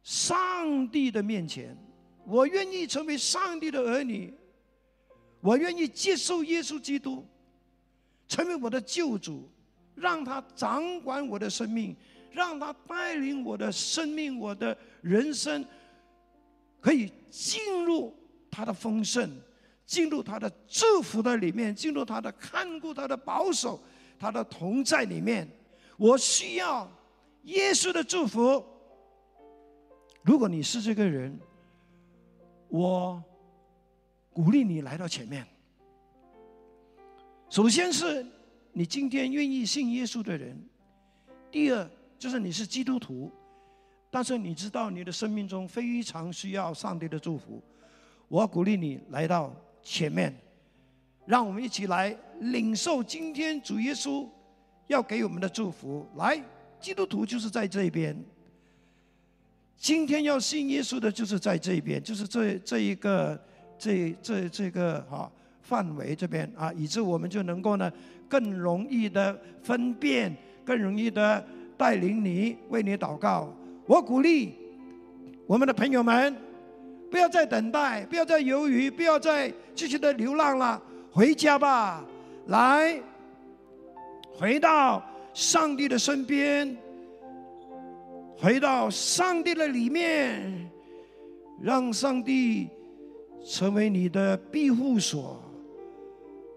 [0.02, 1.76] 上帝的面前，
[2.26, 4.35] 我愿意成为上帝的儿女，
[5.40, 7.24] 我愿意接受耶稣基督，
[8.26, 9.48] 成为我的救主，
[9.94, 11.94] 让他掌管我的生命，
[12.33, 15.64] 让他带领我的生命，我的人生
[16.80, 18.12] 可以进入
[18.50, 19.30] 他的丰盛。
[19.90, 23.83] 进入他的祝福的里面，进入他的看顾、他的保守、
[24.20, 25.50] 他的同在里面。
[25.96, 26.88] 我需要
[27.42, 28.64] 耶稣的祝福。
[30.22, 31.37] 如果你是这个人，
[32.68, 33.20] 我
[34.33, 35.44] 鼓励你来到前面。
[37.48, 38.24] 首先是
[38.72, 40.57] 你今天愿意信耶稣的人；
[41.50, 43.33] 第二就是你是基督徒，
[44.09, 47.61] 但是你知道你的生命中非常需要上帝的祝福。
[48.29, 49.53] 我鼓励你来到。
[49.82, 50.34] 前面，
[51.26, 54.26] 让我们一起来领受今天主耶稣
[54.86, 56.06] 要给我们的祝福。
[56.16, 56.40] 来，
[56.80, 58.16] 基督徒就是在这边。
[59.76, 63.40] 今天要信耶稣的，就是在这边，就是这这一个
[63.78, 65.30] 这这这个哈
[65.62, 67.90] 范围这边啊，以致我们就能够呢
[68.28, 71.44] 更容易的分辨，更容易的
[71.78, 73.54] 带领你为你祷告。
[73.87, 74.54] 我鼓励
[75.46, 76.50] 我们的朋友们。
[77.11, 80.81] 不要再等待，不要再犹豫，不要再继续的流浪了，
[81.11, 82.04] 回家吧，
[82.46, 83.02] 来，
[84.33, 85.02] 回到
[85.35, 86.77] 上帝的身边，
[88.37, 90.71] 回到上帝的里面，
[91.61, 92.69] 让上帝
[93.44, 95.42] 成为你的庇护所，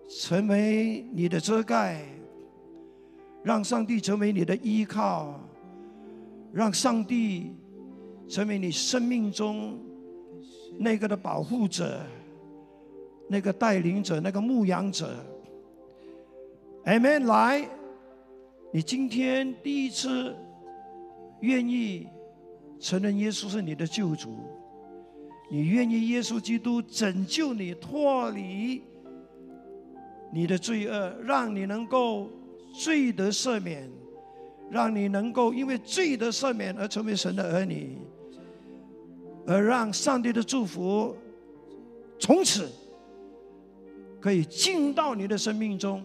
[0.08, 2.06] 成为你的遮盖，
[3.41, 5.39] 让上帝成为你的依靠，
[6.54, 7.56] 让上帝
[8.30, 9.80] 成为你生命中。
[10.84, 12.01] 那个的保护者，
[13.29, 15.15] 那个带领者，那个牧羊者
[16.84, 17.25] ，Amen。
[17.25, 17.65] 来，
[18.73, 20.36] 你今天第一次
[21.39, 22.07] 愿意
[22.79, 24.36] 承认耶稣是你的救主，
[25.49, 28.84] 你愿意耶稣基督拯救你脱离
[30.34, 32.29] 你的罪恶，让你能够
[32.73, 33.89] 罪得赦免，
[34.69, 37.97] 让你能够因为罪得赦免而成为神的儿女，
[39.46, 41.16] 而让上帝的祝福
[42.18, 42.70] 从此
[44.20, 46.02] 可以进到你的生命中，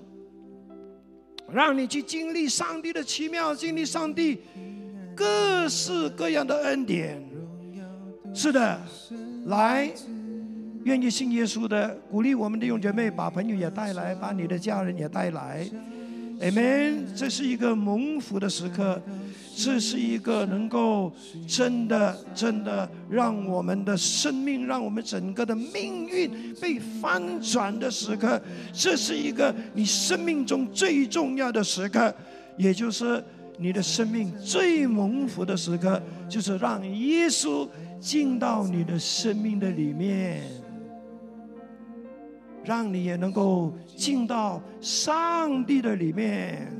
[1.53, 4.41] 让你去经历上帝的奇妙，经历上帝
[5.15, 7.23] 各式各样的恩典。
[8.35, 8.81] 是的，
[9.47, 9.91] 来，
[10.85, 15.69] 愿意信耶稣的，鼓励我们的弟兄姐妹，把朋友也带来，把你的家人也带来。
[16.41, 17.05] Amen。
[17.17, 19.01] 这是一个蒙福的时刻，
[19.57, 21.13] 这是一个能够
[21.47, 28.41] 真的、真的让我们的生命、让我们整个的命运被翻转的时刻。
[28.73, 32.15] 这是一个你生命中最重要的时刻，
[32.57, 33.23] 也就是
[33.57, 37.69] 你的生命最蒙福的时刻，就是让耶稣。
[38.01, 40.45] 进到你的生命的里面，
[42.69, 46.71] 让你也能够进到上帝的里面，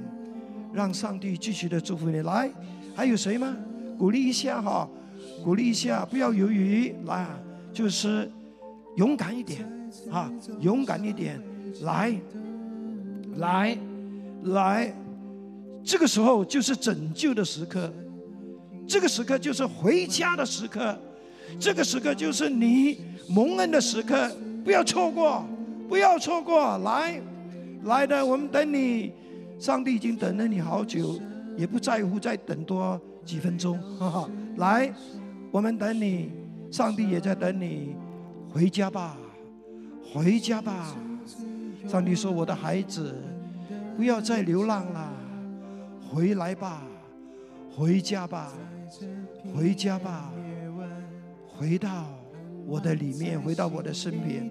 [0.71, 2.21] 让上帝继续的祝福你。
[2.21, 2.51] 来，
[2.95, 3.57] 还有谁吗？
[3.97, 4.87] 鼓励一下哈，
[5.43, 7.27] 鼓励一下，不要犹豫，来，
[7.73, 8.31] 就是
[8.97, 9.67] 勇敢一点，
[10.11, 10.31] 哈，
[10.61, 11.41] 勇敢一点，
[11.81, 12.15] 来，
[13.37, 13.79] 来，
[14.43, 14.95] 来，
[15.83, 17.91] 这个时候就是拯救的时刻，
[18.87, 20.95] 这个时刻就是回家的时刻。
[21.59, 24.31] 这个时刻就是你蒙恩的时刻，
[24.63, 25.47] 不要错过，
[25.89, 26.77] 不要错过！
[26.79, 27.21] 来，
[27.85, 29.13] 来的，我们等你。
[29.59, 31.19] 上帝已经等了你好久，
[31.57, 33.77] 也不在乎再等多几分钟。
[33.99, 34.93] 哈哈，来，
[35.51, 36.31] 我们等你，
[36.71, 37.97] 上帝也在等你。
[38.53, 39.17] 回家吧，
[40.13, 40.95] 回家吧。
[41.89, 43.15] 上帝说：“我的孩子，
[43.97, 45.13] 不要再流浪了，
[46.09, 46.83] 回来吧，
[47.75, 48.53] 回家吧，
[49.55, 50.31] 回家吧。”
[51.59, 52.05] 回到
[52.67, 54.49] 我的里面，回到我的身边，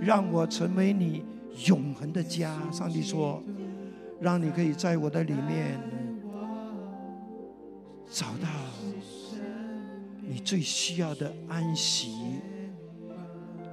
[0.00, 1.22] 让我成为你
[1.66, 2.58] 永恒的家。
[2.72, 3.42] 上帝说，
[4.20, 5.78] 让你可以在我的里面
[8.10, 8.48] 找到
[10.20, 12.10] 你最需要的安息。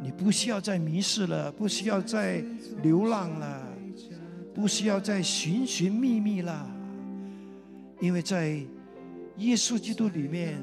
[0.01, 2.43] 你不需要再迷失了，不需要再
[2.83, 3.67] 流浪了，
[4.53, 6.69] 不需要再寻寻觅觅了，
[7.99, 8.59] 因为在
[9.37, 10.57] 耶稣基督里面。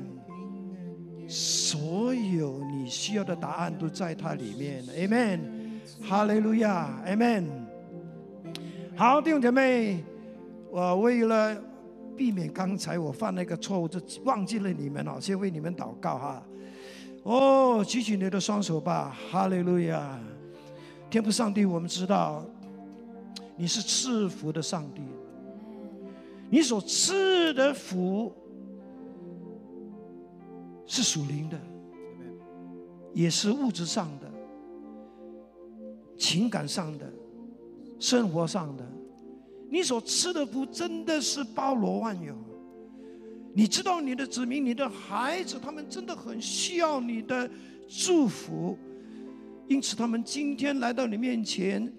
[1.27, 5.41] 所有你需要的答案都在它里面，Amen，
[6.03, 7.45] 哈利路亚，Amen。
[8.97, 10.05] 好，弟兄姐妹，
[10.71, 11.57] 我为了
[12.17, 16.43] 避免刚才我犯那个错误，就忘记了你们哦，先为你们祷告哈。
[17.23, 20.19] 哦，举起你的双手吧，哈利路亚，
[21.11, 22.45] 天父上帝，我们知道
[23.57, 25.03] 你是赐福的上帝，
[26.51, 28.33] 你所赐的福。
[30.87, 31.59] 是属灵的，
[33.15, 34.31] 也是物质上的、
[36.17, 37.13] 情感上的、
[37.99, 38.85] 生活上的。
[39.71, 42.35] 你所吃的福真的是包罗万有。
[43.53, 47.49] 你知道你的子民、你的孩子，他们真的很需要你的
[47.89, 48.77] 祝福，
[49.69, 51.93] 因此他们今天来到你面前，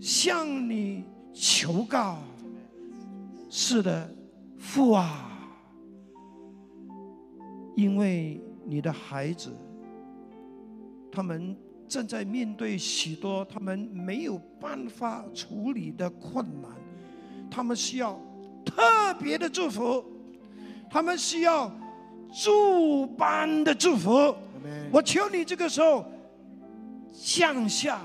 [0.00, 2.18] 向你求告。
[3.48, 4.10] 是的，
[4.58, 5.30] 父啊。
[7.76, 9.50] 因为你的孩子，
[11.10, 11.56] 他们
[11.94, 16.68] 正在面对许多他们没有办法处理的困难，
[17.48, 18.20] 他们需要
[18.64, 20.04] 特别的祝福，
[20.90, 21.70] 他们需要
[22.32, 24.34] 诸般的祝福。
[24.90, 26.04] 我求你这个时候
[27.12, 28.00] 降下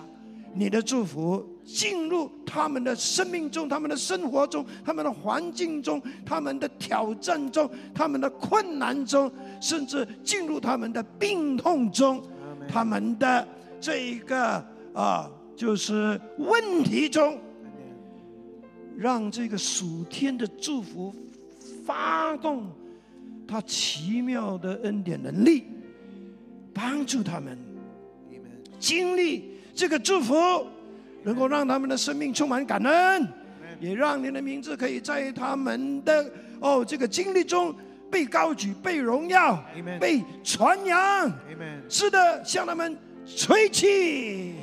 [0.53, 1.43] 你的祝福。
[1.65, 9.31] 进入他们的生命中、他们的生活中、他们的环境中、他们的挑战中、他们的困难中，
[9.61, 12.23] 甚至进入他们的病痛中、
[12.67, 13.47] 他们的
[13.79, 17.39] 这一个啊，就是问题中，
[18.97, 21.13] 让这个属天的祝福
[21.85, 22.69] 发动
[23.47, 25.65] 他奇妙的恩典能力，
[26.73, 27.57] 帮助他们
[28.79, 30.35] 经历这个祝福。
[31.21, 33.27] 能够让他们的生命充满感恩，
[33.81, 37.75] 也让你的名字可以在他们的哦这个经历中
[38.09, 39.61] 被高举、被荣耀、
[39.99, 41.29] 被传扬。
[41.89, 42.97] 是的，向他们
[43.35, 44.53] 吹气，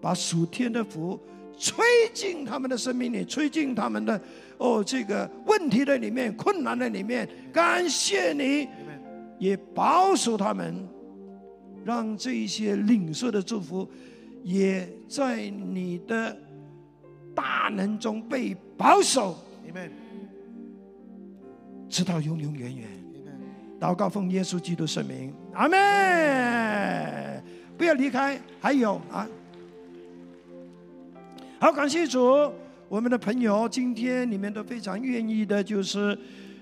[0.00, 1.18] 把属天的福
[1.56, 4.20] 吹进他们的生命里，吹进他们的
[4.58, 7.28] 哦这个问题的里面、困难的里面。
[7.52, 8.68] 感谢你，
[9.38, 10.88] 也保守他们，
[11.84, 13.88] 让这一些领受的祝福。
[14.42, 16.34] 也在你的
[17.34, 19.36] 大能中被保守，
[21.90, 22.88] 直到永永远远。
[23.80, 27.42] 祷告奉耶稣基督圣名，阿门。
[27.78, 29.26] 不要离开，还有啊。
[31.58, 32.52] 好，感谢主，
[32.90, 36.18] 我们的朋友今天你们都非常愿意的，就是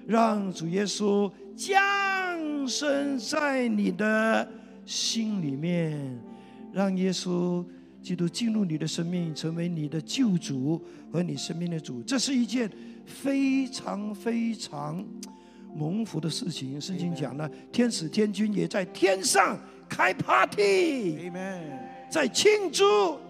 [0.07, 4.49] 让主耶稣降生在你的
[4.87, 5.99] 心里面，
[6.73, 7.64] 让耶稣
[8.01, 10.81] 基督进入你的生命，成为你的救主
[11.12, 12.01] 和你生命的主。
[12.03, 12.71] 这是一件
[13.05, 15.05] 非常非常。
[15.75, 19.57] 蒙福的事情，圣经讲了，天使天君也在天上
[19.89, 21.31] 开 party，
[22.11, 22.85] 在庆祝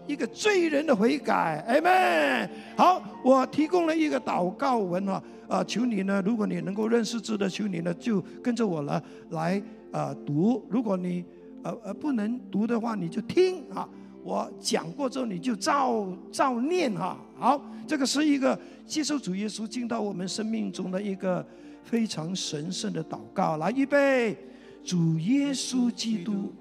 [0.07, 2.49] 一个罪人的悔改，amen。
[2.77, 10.65] 好，我提供了一个祷告文哈，啊，求你呢，如果你能够认识字的，求你呢就跟着我了来啊读。
[10.71, 11.25] 如果你
[11.63, 13.87] 呃呃不能读的话，你就听啊，
[14.23, 17.19] 我讲过之后你就照照念哈。
[17.37, 21.45] 好，这个是一个接受主耶稣进到我们生命中的一个。
[21.89, 24.37] 非常神圣的祷告，来预备，
[24.85, 26.53] 主耶稣基督，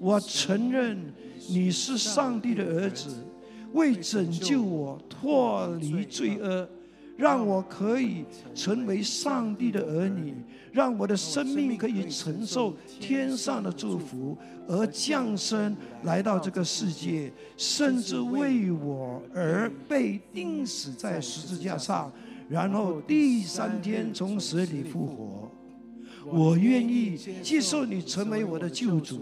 [0.00, 0.98] 我承认
[1.48, 3.24] 你是上帝的儿子，
[3.72, 6.68] 为拯救我脱离罪恶，
[7.16, 10.34] 让我可以成为上帝的儿女，
[10.72, 14.36] 让我的生命可以承受天上的祝福，
[14.66, 22.10] 而降生来到这个世界，甚至为我而被钉死在十字架上。
[22.48, 25.50] 然后第三天从死里复活，
[26.24, 29.20] 我愿意接受你成为我的救主，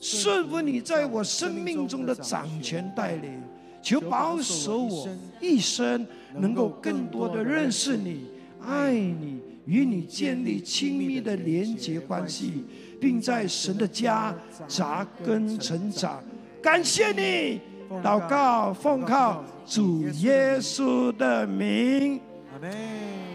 [0.00, 3.42] 顺服你在我生命中的掌权带领，
[3.82, 5.08] 求保守我
[5.40, 6.06] 一生
[6.36, 8.26] 能够更多的认识你、
[8.60, 12.64] 爱你，与你建立亲密的连结关系，
[13.00, 14.34] 并在神的家
[14.68, 16.22] 扎根成长。
[16.62, 17.58] 感谢你，
[18.02, 22.20] 祷告奉靠主耶稣的名。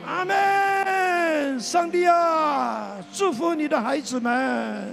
[0.05, 1.59] 阿门！
[1.59, 4.83] 上帝啊，祝福你的孩子们，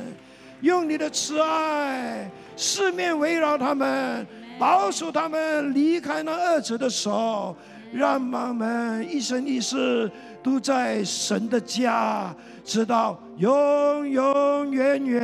[0.60, 4.26] 用你的慈爱四面围绕他们，
[4.58, 7.54] 保守他们离开那恶者的手，
[7.92, 10.10] 让他们一生一世
[10.42, 15.20] 都在神的家，直到永永远远。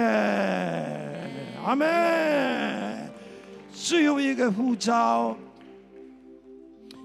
[1.65, 1.87] 阿门！
[3.73, 5.37] 最后一个呼召，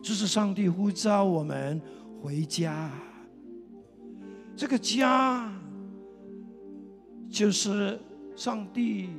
[0.04, 1.82] 这是上帝呼召我们。
[2.22, 2.90] 回家，
[4.56, 5.54] 这个家
[7.30, 8.00] 就是
[8.34, 9.10] 上帝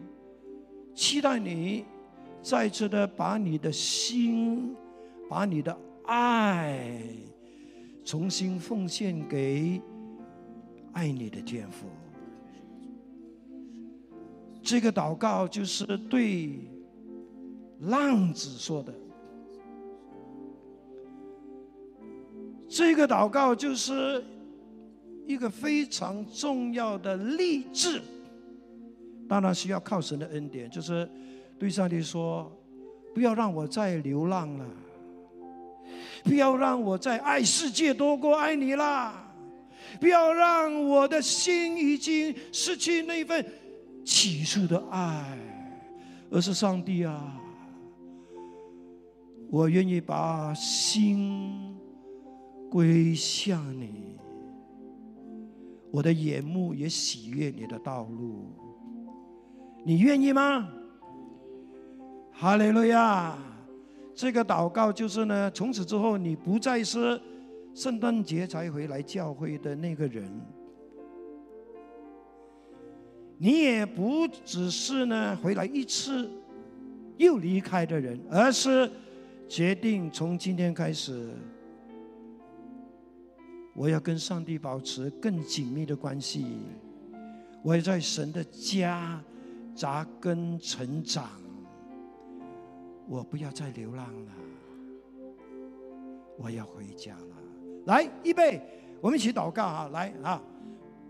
[0.95, 1.85] 期待你
[2.41, 4.75] 再次的把你的心、
[5.29, 6.99] 把你的爱
[8.07, 9.79] 重新奉献给
[10.93, 11.87] 爱你的天父。
[14.63, 16.59] 这个祷告就是对
[17.81, 18.95] 浪子说的。
[22.69, 24.25] 这个祷告就是
[25.27, 28.03] 一个非常重要的励志，
[29.29, 31.09] 当然需要靠神的恩典，就是
[31.59, 32.51] 对上帝说
[33.15, 34.67] ：“不要让我再流浪了，
[36.25, 39.33] 不要让我再爱世界多过爱你啦，
[40.01, 43.45] 不要让我的心已经失去那份
[44.05, 45.39] 起初的爱，
[46.31, 47.41] 而是上帝啊，
[49.51, 51.71] 我愿意把心。”
[52.75, 54.19] 归向你，
[55.93, 58.51] 我的眼目也喜悦你的道路。
[59.85, 60.69] 你愿意吗？
[62.33, 63.39] 哈利路亚！
[64.13, 67.21] 这个祷告就是呢，从此之后你不再是
[67.77, 70.29] 圣诞节才回来教会的那个人，
[73.39, 76.29] 你也不只是呢回来一次
[77.19, 78.91] 又离开的人，而是
[79.49, 81.31] 决定从今天开始。
[83.75, 86.47] 我要跟上帝保持更紧密的关系，
[87.61, 89.21] 我要在神的家
[89.75, 91.29] 扎根成长。
[93.09, 94.33] 我不要再流浪了，
[96.39, 97.37] 我要回家了。
[97.87, 98.63] 来，预备，
[99.01, 99.89] 我们一起祷告啊！
[99.93, 100.43] 来啊，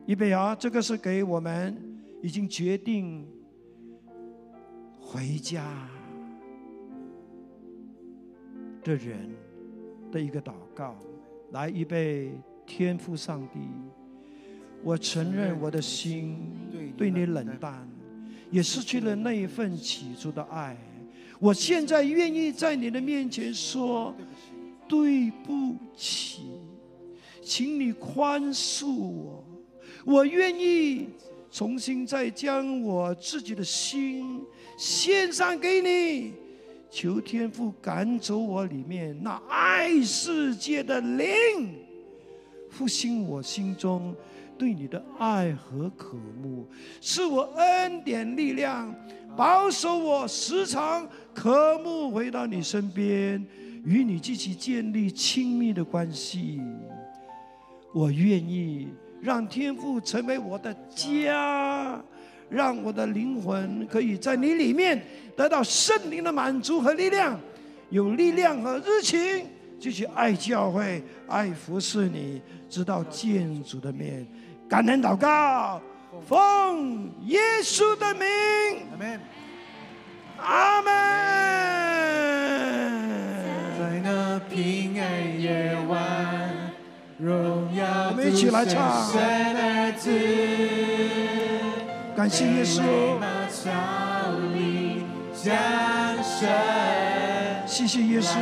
[0.06, 0.56] 预备啊！
[0.56, 1.76] 这个是给我们
[2.22, 3.28] 已经决定
[4.98, 5.88] 回家
[8.82, 9.30] 的人
[10.10, 10.96] 的一个祷告。
[11.52, 12.32] 来，预备。
[12.66, 13.60] 天赋上帝，
[14.82, 16.36] 我承认我的心
[16.96, 17.88] 对你冷淡，
[18.50, 20.76] 也失去了那一份起初的爱。
[21.38, 24.14] 我现在愿意在你的面前说
[24.88, 26.42] 对不起，
[27.42, 29.44] 请你宽恕我。
[30.04, 31.08] 我愿意
[31.50, 34.42] 重新再将我自己的心
[34.76, 36.34] 献上给你，
[36.90, 41.84] 求天父赶走我里面那爱世界的灵。
[42.74, 44.12] 复兴我心中
[44.58, 46.66] 对你的爱和渴慕，
[47.00, 48.92] 是我恩典力量，
[49.36, 53.46] 保守我时常渴慕回到你身边，
[53.84, 56.60] 与你继续建立亲密的关系。
[57.92, 58.88] 我愿意
[59.20, 62.02] 让天父成为我的家，
[62.48, 65.00] 让我的灵魂可以在你里面
[65.36, 67.38] 得到圣灵的满足和力量，
[67.90, 69.46] 有力量和热情，
[69.78, 74.26] 继续爱教会、爱服侍你，直到见主的面。
[74.68, 75.80] 感恩祷告，
[76.26, 78.26] 奉耶稣的名，
[78.90, 79.20] 阿门。
[80.40, 80.92] 阿门。
[83.78, 86.72] 在那平安夜晚，
[87.18, 89.12] 荣耀我们一起来唱
[92.16, 92.80] 感谢耶稣，
[97.74, 98.38] 谢谢耶稣，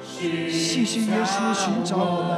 [0.00, 2.30] 谢谢耶稣寻找我们。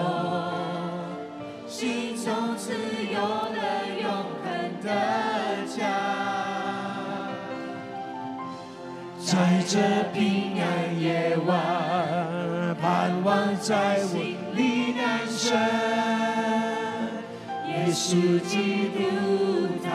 [1.69, 2.73] 心中自
[3.13, 3.57] 有了
[4.01, 4.09] 永
[4.43, 4.49] 恒
[4.83, 4.89] 的
[5.69, 5.77] 家。
[9.19, 9.75] 在这
[10.15, 10.19] 平
[10.63, 10.65] 安
[10.99, 14.17] 夜晚，盼望在我
[14.55, 15.45] 里诞生。
[17.69, 18.97] 耶稣基督
[19.85, 19.87] 他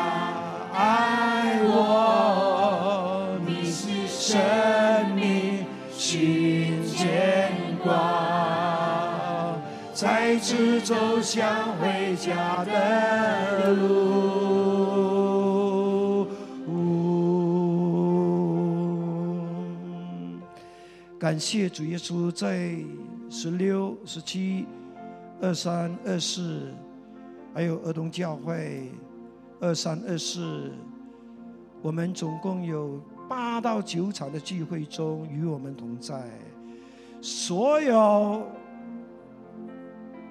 [0.78, 2.39] 爱我，
[4.30, 4.38] 生
[5.16, 7.52] 命寻见
[7.84, 9.60] 光，
[9.92, 14.60] 再次走向回家的路。
[21.18, 22.76] 感谢主耶稣在
[23.32, 24.68] 十六、十七、
[25.42, 26.72] 二三、二四，
[27.52, 28.92] 还有儿童教会
[29.60, 30.72] 二三、二四，
[31.82, 36.20] 我们总共有八到九场的聚会中与我们同在。
[37.22, 38.46] 所有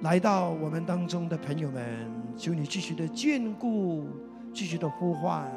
[0.02, 4.06] 来到我们当中的朋友们，求你继续的眷顾，
[4.52, 5.48] 继续的呼唤，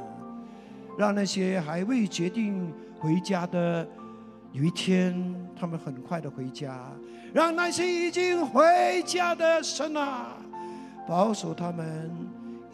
[0.98, 3.88] 让那些还未决定回家的。
[4.54, 5.16] 有一天，
[5.58, 6.92] 他们很快的回家，
[7.34, 10.36] 让那些已经回家的神啊，
[11.08, 12.12] 保守他们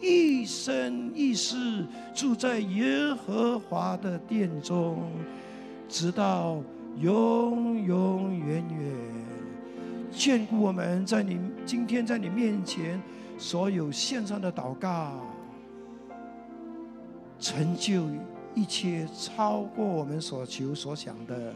[0.00, 1.84] 一生一世
[2.14, 5.10] 住在耶和华的殿中，
[5.88, 6.62] 直到
[7.00, 8.94] 永永远远。
[10.12, 13.00] 眷顾我们在你今天在你面前
[13.36, 15.12] 所有献上的祷告，
[17.38, 18.04] 成就。
[18.54, 21.54] 一切超过我们所求所想的，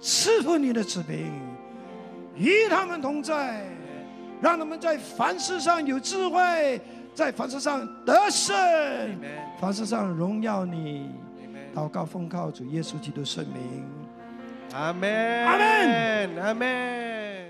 [0.00, 1.30] 赐福你的子民，
[2.34, 3.66] 与他们同在，
[4.40, 6.80] 让他们在凡事上有智慧，
[7.14, 8.54] 在凡事上得胜，
[9.60, 11.10] 凡事上荣耀你。
[11.74, 13.84] 祷告奉靠主耶稣基督圣名，
[14.72, 17.43] 阿门，阿门，阿门。